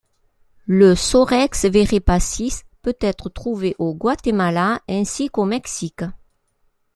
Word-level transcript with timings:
Le 0.65 0.95
Sorex 0.95 1.65
veraepacis 1.65 2.63
peut 2.81 2.97
être 3.01 3.29
trouvé 3.29 3.75
au 3.77 3.93
Guatemala 3.93 4.81
ainsi 4.89 5.29
qu'au 5.29 5.45
Mexique. 5.45 6.01